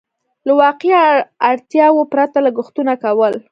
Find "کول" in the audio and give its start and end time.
3.03-3.33